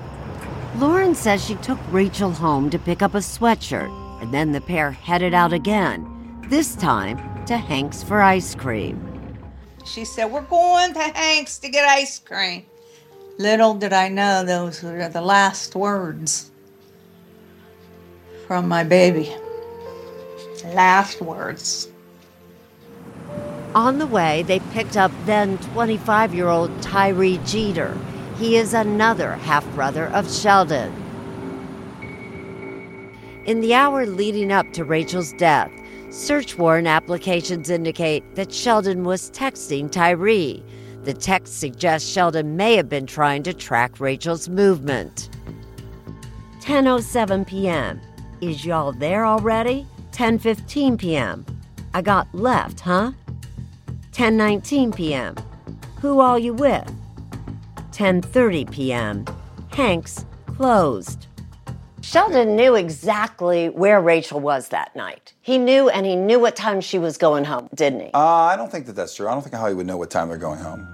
[0.78, 3.90] Lauren says she took Rachael home to pick up a sweatshirt,
[4.22, 6.06] and then the pair headed out again,
[6.50, 9.00] this time to Hank's for ice cream.
[9.86, 12.66] She said, We're going to Hank's to get ice cream.
[13.38, 16.52] Little did I know those were the last words
[18.46, 19.34] from my baby.
[20.66, 21.88] Last words.
[23.74, 27.98] On the way, they picked up then 25 year old Tyree Jeter
[28.38, 30.94] he is another half brother of Sheldon.
[33.46, 35.72] In the hour leading up to Rachael's death,
[36.10, 40.64] search warrant applications indicate that Sheldon was texting Tyree.
[41.04, 45.30] The text suggests Sheldon may have been trying to track Rachael's movement.
[46.62, 48.02] 10:07 p.m.
[48.42, 49.86] Is y'all there already?
[50.12, 51.46] 10:15 p.m.
[51.94, 53.12] I got left, huh?
[54.12, 55.36] 10:19 p.m.
[56.02, 56.92] Who all you with?
[57.96, 59.26] 10:30 p.m.
[59.70, 60.26] Hanks
[60.58, 61.28] closed.
[62.02, 65.34] Sheldon knew exactly where Rachael was that night.
[65.42, 68.12] He knew and he knew what time she was going home, didn't he?
[68.14, 69.28] Uh, I don't think that that's true.
[69.28, 70.86] I don't think how he would know what time they're going home.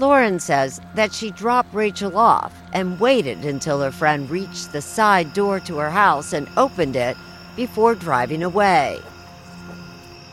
[0.00, 5.32] Lauren says that she dropped Rachael off and waited until her friend reached the side
[5.32, 7.16] door to her house and opened it
[7.54, 9.00] before driving away.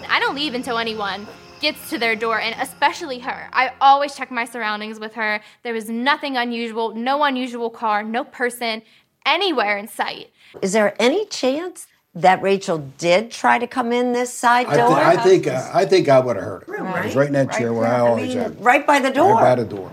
[0.09, 1.27] I don't leave until anyone
[1.59, 3.49] gets to their door, and especially her.
[3.53, 5.41] I always check my surroundings with her.
[5.63, 8.81] There was nothing unusual, no unusual car, no person
[9.25, 10.31] anywhere in sight.
[10.61, 14.89] Is there any chance that Rachael did try to come in this side I, door?
[14.89, 16.79] thi- I think uh, I think I would have heard it.
[16.81, 18.57] I was right in that chair where I always mean, am.
[18.59, 19.35] right by the door.
[19.35, 19.91] Right by the door.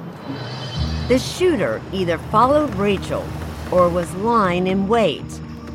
[1.08, 3.24] The shooter either followed Rachael
[3.70, 5.24] or was lying in wait.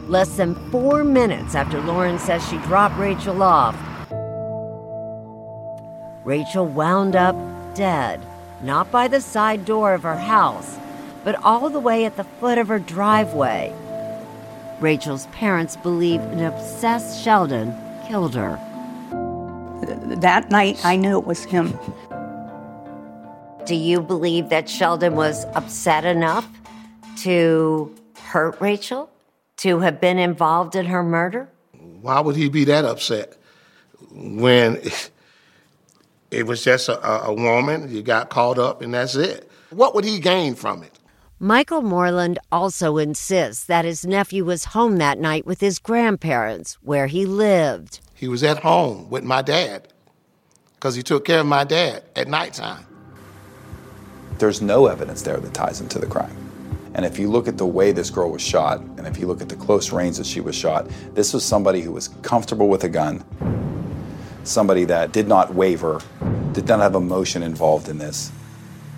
[0.08, 3.78] Less than four minutes after Lauren says she dropped Rachael off,
[6.24, 7.36] Rachael wound up
[7.76, 8.22] dead,
[8.62, 10.78] not by the side door of her house,
[11.24, 13.74] but all the way at the foot of her driveway.
[14.80, 17.74] Rachael's parents believe an obsessed Sheldon
[18.08, 18.60] killed her.
[20.22, 21.78] That night, I knew it was him.
[23.66, 26.48] Do you believe that Sheldon was upset enough
[27.20, 29.10] to hurt Rachael?
[29.58, 31.48] To have been involved in her murder?
[32.02, 33.38] Why would he be that upset
[34.12, 34.82] when
[36.32, 37.94] it was just a, a a woman?
[37.94, 39.52] You got caught up and that's it.
[39.70, 40.98] What would he gain from it?
[41.40, 47.08] Michael Moreland also insists that his nephew was home that night with his grandparents, where
[47.08, 48.00] he lived.
[48.14, 49.88] He was at home with my dad
[50.76, 52.86] because he took care of my dad at nighttime.
[54.38, 56.36] There's no evidence there that ties him to the crime.
[56.94, 59.42] And if you look at the way this girl was shot, and if you look
[59.42, 62.84] at the close range that she was shot, this was somebody who was comfortable with
[62.84, 63.24] a gun,
[64.44, 66.02] somebody that did not waver,
[66.54, 68.32] did not have emotion involved in this.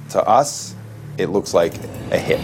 [0.09, 0.75] To us,
[1.17, 1.75] it looks like
[2.11, 2.41] a hit.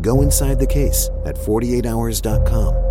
[0.00, 2.84] Go inside the case at 48hours.com.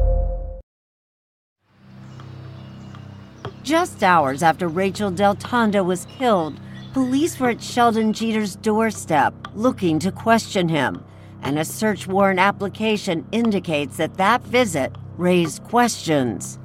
[3.61, 6.59] Just hours after Rachael Del Tondo was killed,
[6.91, 11.03] police were at Sheldon Jeter's doorstep looking to question him,
[11.43, 16.57] and a search warrant application indicates that that visit raised questions.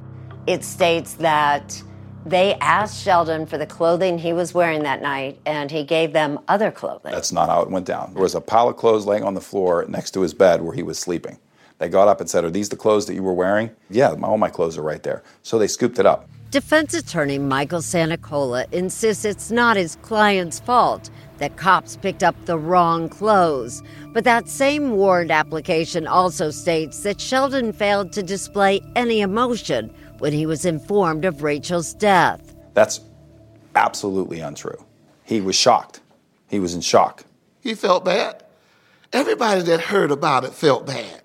[0.47, 1.81] It states that
[2.25, 6.39] they asked Sheldon for the clothing he was wearing that night, and he gave them
[6.47, 7.11] other clothing.
[7.11, 8.13] That's not how it went down.
[8.13, 10.73] There was a pile of clothes laying on the floor next to his bed where
[10.73, 11.39] he was sleeping.
[11.77, 13.71] They got up and said, Are these the clothes that you were wearing?
[13.89, 15.23] Yeah, all my clothes are right there.
[15.43, 16.29] So they scooped it up.
[16.51, 21.09] Defense attorney Michael Santicola insists it's not his client's fault
[21.39, 23.81] that cops picked up the wrong clothes.
[24.13, 30.33] But that same warrant application also states that Sheldon failed to display any emotion when
[30.33, 32.55] he was informed of Rachael's death.
[32.73, 33.01] That's
[33.75, 34.85] absolutely untrue.
[35.23, 36.01] He was shocked.
[36.47, 37.25] He was in shock.
[37.61, 38.43] He felt bad.
[39.11, 41.23] Everybody that heard about it felt bad.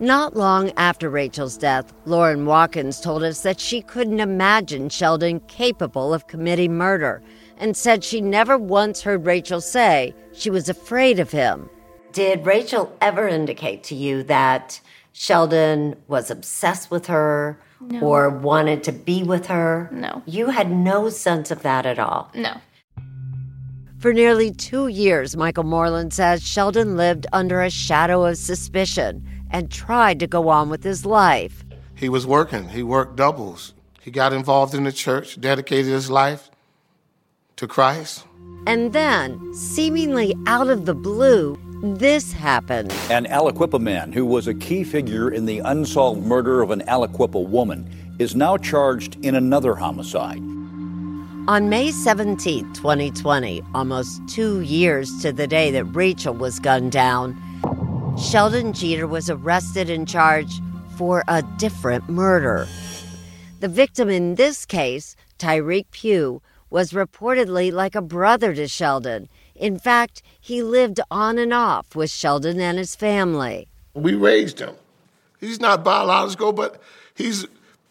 [0.00, 6.14] Not long after Rachael's death, Lauren Watkins told us that she couldn't imagine Sheldon capable
[6.14, 7.20] of committing murder
[7.58, 11.68] and said she never once heard Rachael say she was afraid of him.
[12.12, 14.80] Did Rachael ever indicate to you that
[15.12, 18.00] Sheldon was obsessed with her No.
[18.00, 19.88] or wanted to be with her?
[19.92, 20.22] No.
[20.26, 22.30] You had no sense of that at all.
[22.34, 22.54] No.
[23.98, 29.70] For nearly two years, Michael Moreland says Sheldon lived under a shadow of suspicion and
[29.70, 31.64] tried to go on with his life.
[31.96, 32.68] He was working.
[32.68, 33.74] He worked doubles.
[34.00, 36.48] He got involved in the church, dedicated his life
[37.58, 38.24] to Christ.
[38.66, 42.92] And then, seemingly out of the blue, this happened.
[43.10, 47.48] An Aliquippa man who was a key figure in the unsolved murder of an Aliquippa
[47.48, 47.88] woman
[48.18, 50.42] is now charged in another homicide.
[51.48, 57.36] On May 17, 2020, almost two years to the day that Rachael was gunned down,
[58.18, 60.60] Sheldon Jeter was arrested and charged
[60.96, 62.66] for a different murder.
[63.60, 69.28] The victim in this case, Tyreek Pugh, was reportedly like a brother to Sheldon.
[69.54, 73.68] In fact, he lived on and off with Sheldon and his family.
[73.94, 74.74] We raised him.
[75.40, 76.80] He's not biological, but
[77.14, 77.46] he's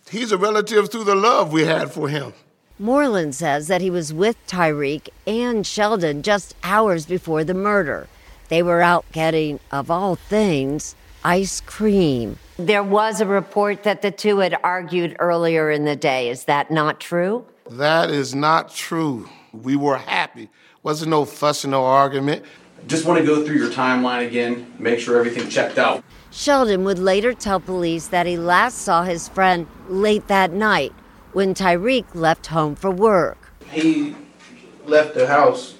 [0.10, 2.34] He's a relative through the love we had for him.
[2.80, 8.08] Moreland says that he was with Tyreek and Sheldon just hours before the murder.
[8.50, 12.38] They were out getting, of all things, ice cream.
[12.58, 16.30] There was a report that the two had argued earlier in the day.
[16.30, 17.46] Is that not true?
[17.72, 19.30] That is not true.
[19.52, 20.50] We were happy.
[20.84, 22.46] Wasn't no fussing, no argument.
[22.86, 26.04] Just want to go through your timeline again, make sure everything checked out.
[26.32, 30.94] Sheldon would later tell police that he last saw his friend late that night
[31.34, 33.52] when Tyreek left home for work.
[33.70, 34.16] He
[34.86, 35.76] left the house.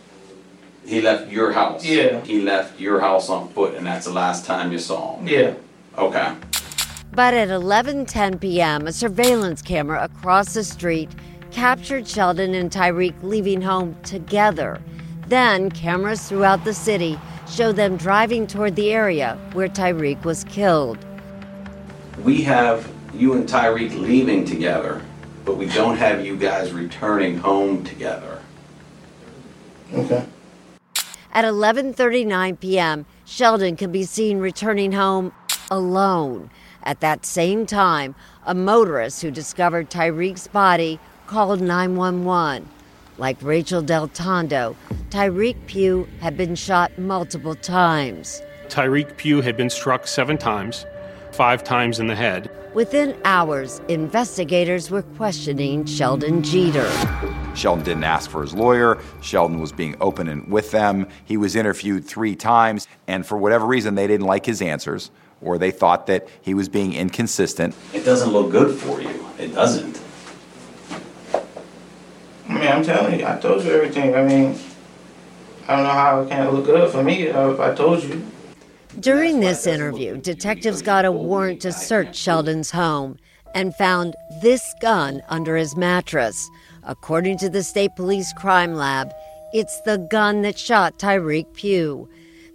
[0.86, 1.86] He left your house?
[1.86, 2.22] Yeah.
[2.22, 5.28] He left your house on foot, and that's the last time you saw him?
[5.28, 5.54] Yeah.
[5.98, 6.34] Okay.
[7.12, 11.10] But at 11:10 p.m., a surveillance camera across the street
[11.58, 14.80] captured Sheldon and Tyreek leaving home together.
[15.26, 21.04] Then, cameras throughout the city show them driving toward the area where Tyreek was killed.
[22.24, 25.02] We have you and Tyreek leaving together,
[25.46, 28.40] but we don't have you guys returning home together.
[29.92, 30.24] Okay.
[31.34, 35.34] At 11:39 p.m., Sheldon can be seen returning home
[35.72, 36.52] alone.
[36.84, 38.14] At that same time,
[38.46, 42.68] a motorist who discovered Tyreek's body called 911.
[43.18, 44.76] Like Rachael Del Tondo,
[45.10, 48.42] Tyreek Pugh had been shot multiple times.
[48.70, 50.86] Tyreek Pugh had been struck seven times,
[51.32, 52.50] five times in the head.
[52.74, 56.88] Within hours, investigators were questioning Sheldon Jeter.
[57.56, 59.00] Sheldon didn't ask for his lawyer.
[59.22, 61.08] Sheldon was being open and with them.
[61.26, 65.10] He was interviewed three times, and for whatever reason, they didn't like his answers,
[65.42, 67.74] or they thought that he was being inconsistent.
[67.94, 69.28] It doesn't look good for you.
[69.40, 70.00] It doesn't.
[72.58, 74.16] I mean, I'm telling you, I told you everything.
[74.16, 74.58] I mean,
[75.68, 78.26] I don't know how it can't look good for me if I told you.
[79.00, 83.20] During this interview, detectives got a warrant to search Sheldon's home
[83.54, 86.50] and found this gun under his mattress.
[86.82, 89.14] According to the state police crime lab,
[89.54, 92.10] it's the gun that shot Tyreek Pugh.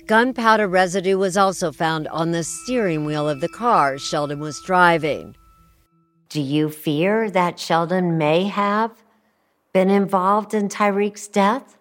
[0.07, 5.37] Gunpowder residue was also found on the steering wheel of the car Sheldon was driving.
[6.29, 8.91] Do you fear that Sheldon may have
[9.73, 11.79] been involved in Tyreek's death?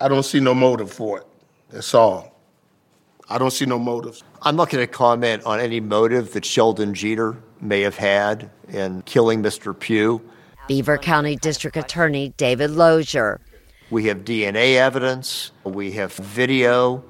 [0.00, 1.26] I don't see no motive for it.
[1.70, 2.36] That's all.
[3.28, 4.24] I don't see no motives.
[4.42, 9.02] I'm not going to comment on any motive that Sheldon Jeter may have had in
[9.02, 9.78] killing Mr.
[9.78, 10.20] Pugh.
[10.66, 13.40] Beaver County District Attorney David Lozier.
[13.90, 17.04] We have DNA evidence, we have video.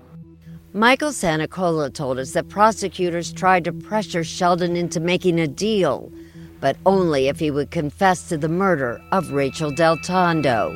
[0.74, 6.10] Michael Santicola told us that prosecutors tried to pressure Sheldon into making a deal,
[6.62, 10.72] but only if he would confess to the murder of Rachael Del Tondo.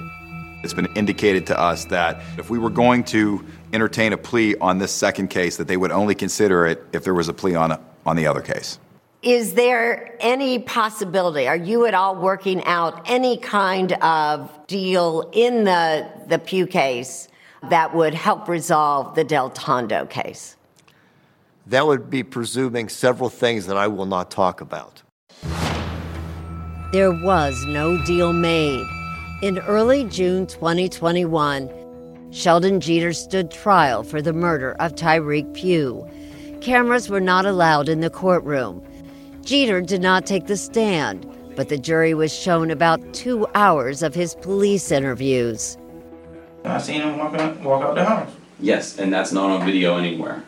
[0.65, 4.79] It's been indicated to us that if we were going to entertain a plea on
[4.79, 7.81] this second case, that they would only consider it if there was a plea on,
[8.05, 8.81] on the other case.
[9.23, 11.47] Is there any possibility?
[11.47, 17.29] Are you at all working out any kind of deal in the the Pugh case
[17.71, 20.57] that would help resolve the Del Tondo case?
[21.67, 25.03] That would be presuming several things that I will not talk about.
[26.93, 28.87] There was no deal made.
[29.43, 31.69] In early June 2021,
[32.31, 36.09] Sheldon Jeter stood trial for the murder of Tyreek Pugh.
[36.61, 38.87] Cameras were not allowed in the courtroom.
[39.43, 41.27] Jeter did not take the stand,
[41.57, 45.77] but the jury was shown about two hours of his police interviews.
[46.65, 48.31] I seen him walk out, walk out the house.
[48.61, 50.45] Yes, and that's not on video anywhere.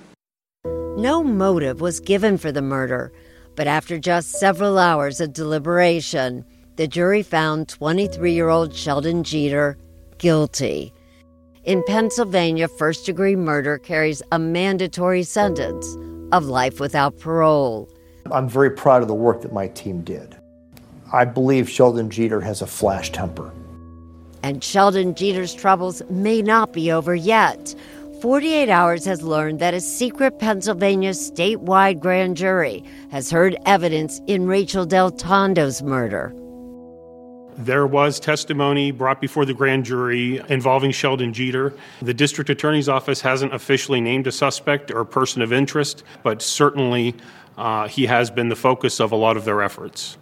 [0.65, 3.13] No motive was given for the murder,
[3.59, 6.45] but after just several hours of deliberation,
[6.77, 9.77] the jury found 23 year old Sheldon Jeter
[10.19, 10.95] guilty.
[11.65, 15.97] In Pennsylvania, first degree murder carries a mandatory sentence
[16.31, 17.89] of life without parole.
[18.31, 20.37] I'm very proud of the work that my team did.
[21.13, 23.53] I believe Sheldon Jeter has a flash temper.
[24.45, 27.75] And Sheldon Jeter's troubles may not be over yet.
[28.21, 34.49] 48 Hours has learned that a secret Pennsylvania statewide grand jury has heard evidence in
[34.49, 36.35] Rachael Del Tondo's murder.
[37.59, 41.73] There was testimony brought before the grand jury involving Sheldon Jeter.
[42.03, 47.15] The district attorney's office hasn't officially named a suspect or person of interest, but certainly
[47.57, 50.17] uh, he has been the focus of a lot of their efforts.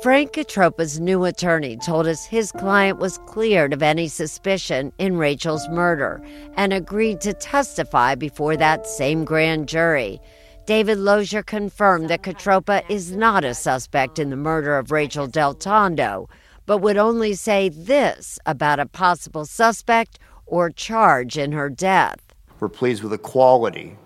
[0.00, 5.68] Frank Catroppa's new attorney told us his client was cleared of any suspicion in Rachael's
[5.70, 6.22] murder
[6.56, 10.20] and agreed to testify before that same grand jury.
[10.66, 15.54] David Lozier confirmed that Catroppa is not a suspect in the murder of Rachael Del
[15.54, 16.28] Tondo,
[16.64, 22.20] but would only say this about a possible suspect or charge in her death.
[22.60, 23.98] We're pleased with the quality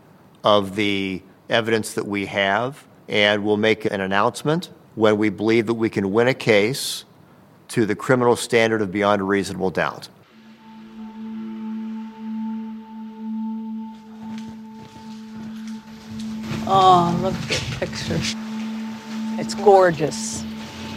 [0.43, 5.75] of the evidence that we have, and we'll make an announcement when we believe that
[5.75, 7.05] we can win a case
[7.69, 10.09] to the criminal standard of beyond a reasonable doubt.
[16.67, 18.39] Oh, look at the picture.
[19.41, 20.45] It's gorgeous.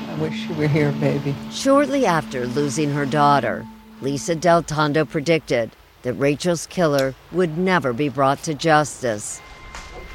[0.09, 1.35] I wish you were here, baby.
[1.51, 3.65] Shortly after losing her daughter,
[4.01, 5.71] Lisa Del Tondo predicted
[6.03, 9.41] that Rachael's killer would never be brought to justice.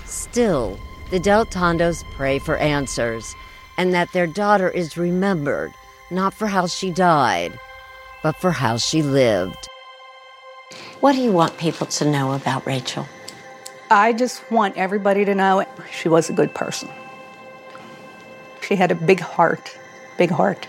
[0.04, 0.78] Still,
[1.10, 3.34] the Del Tondos pray for answers
[3.80, 5.72] and that their daughter is remembered
[6.10, 7.58] not for how she died,
[8.22, 9.70] but for how she lived.
[11.00, 13.08] What do you want people to know about Rachael?
[13.90, 16.90] I just want everybody to know she was a good person.
[18.60, 19.74] She had a big heart,
[20.18, 20.68] big heart.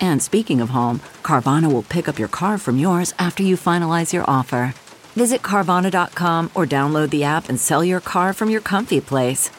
[0.00, 4.12] And speaking of home, Carvana will pick up your car from yours after you finalize
[4.12, 4.74] your offer.
[5.14, 9.50] Visit Carvana.com or download the app and sell your car from your comfy place.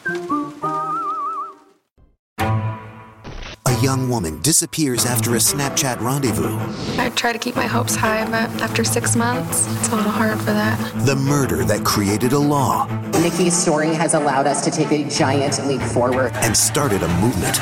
[3.66, 6.58] A young woman disappears after a Snapchat rendezvous.
[7.00, 10.38] I try to keep my hopes high, but after six months, it's a little hard
[10.38, 10.78] for that.
[11.06, 12.86] The murder that created a law
[13.20, 16.32] Nikki's story has allowed us to take a giant leap forward.
[16.36, 17.58] and started a movement.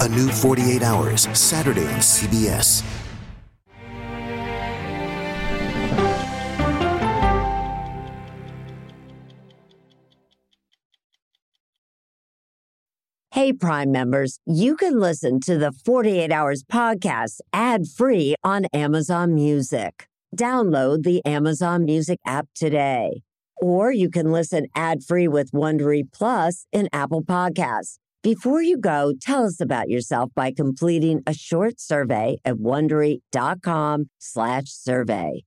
[0.00, 2.84] A new 48 hours, Saturday on CBS.
[13.32, 19.34] Hey, Prime members, you can listen to the 48 Hours podcast ad free on Amazon
[19.34, 20.06] Music.
[20.36, 23.22] Download the Amazon Music app today.
[23.60, 27.98] Or you can listen ad free with Wondery Plus in Apple Podcasts.
[28.34, 35.44] Before you go, tell us about yourself by completing a short survey at wondery.com/slash survey.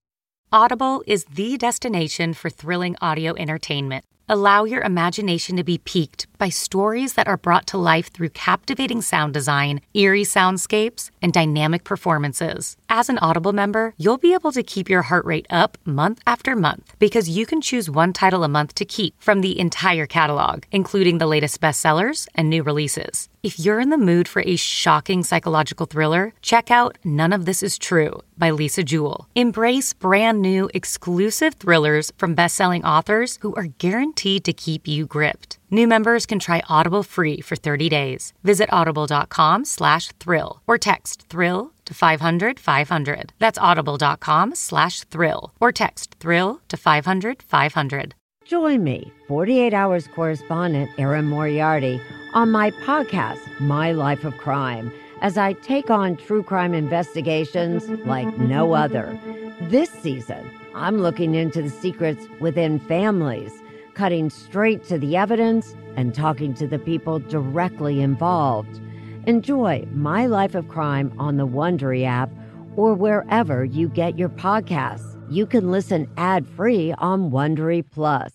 [0.51, 4.03] Audible is the destination for thrilling audio entertainment.
[4.27, 9.03] Allow your imagination to be piqued by stories that are brought to life through captivating
[9.03, 12.77] sound design, eerie soundscapes, and dynamic performances.
[12.93, 16.57] As an Audible member, you'll be able to keep your heart rate up month after
[16.57, 20.63] month because you can choose one title a month to keep from the entire catalog,
[20.73, 23.29] including the latest bestsellers and new releases.
[23.43, 27.63] If you're in the mood for a shocking psychological thriller, check out None of This
[27.63, 29.29] Is True by Lisa Jewell.
[29.35, 35.59] Embrace brand new exclusive thrillers from best-selling authors who are guaranteed to keep you gripped.
[35.73, 38.33] New members can try Audible free for 30 days.
[38.43, 43.31] Visit audible.com slash thrill or text thrill to 500 500.
[43.39, 48.15] That's audible.com slash thrill or text thrill to 500 500.
[48.43, 52.01] Join me, 48 Hours correspondent Erin Moriarty,
[52.33, 54.91] on my podcast, My Life of Crime,
[55.21, 59.17] as I take on true crime investigations like no other.
[59.61, 63.60] This season, I'm looking into the secrets within families,
[64.01, 68.81] cutting straight to the evidence and talking to the people directly involved.
[69.27, 72.31] Enjoy My Life of Crime on the Wondery app
[72.75, 75.21] or wherever you get your podcasts.
[75.29, 78.33] You can listen ad-free on Wondery Plus.